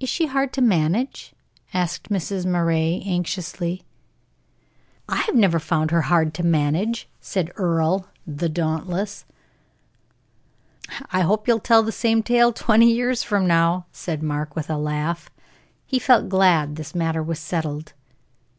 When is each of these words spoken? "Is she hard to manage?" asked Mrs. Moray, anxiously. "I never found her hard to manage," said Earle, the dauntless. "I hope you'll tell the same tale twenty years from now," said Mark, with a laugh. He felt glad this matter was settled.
"Is 0.00 0.10
she 0.10 0.26
hard 0.26 0.52
to 0.52 0.60
manage?" 0.60 1.32
asked 1.72 2.10
Mrs. 2.10 2.44
Moray, 2.44 3.00
anxiously. 3.06 3.82
"I 5.08 5.26
never 5.32 5.58
found 5.58 5.90
her 5.92 6.02
hard 6.02 6.34
to 6.34 6.42
manage," 6.44 7.08
said 7.22 7.50
Earle, 7.56 8.06
the 8.26 8.50
dauntless. 8.50 9.24
"I 11.10 11.22
hope 11.22 11.48
you'll 11.48 11.58
tell 11.58 11.82
the 11.82 11.90
same 11.90 12.22
tale 12.22 12.52
twenty 12.52 12.92
years 12.92 13.22
from 13.22 13.46
now," 13.46 13.86
said 13.92 14.22
Mark, 14.22 14.54
with 14.54 14.68
a 14.68 14.76
laugh. 14.76 15.30
He 15.86 15.98
felt 15.98 16.28
glad 16.28 16.76
this 16.76 16.94
matter 16.94 17.22
was 17.22 17.38
settled. 17.38 17.94